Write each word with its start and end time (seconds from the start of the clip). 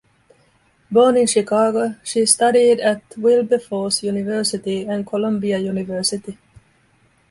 Born 0.89 1.15
in 1.17 1.27
Chicago, 1.27 1.93
she 2.03 2.25
studied 2.25 2.79
at 2.79 3.03
Wilberforce 3.17 4.01
University, 4.01 4.81
and 4.87 5.05
Columbia 5.05 5.59
University. 5.59 6.39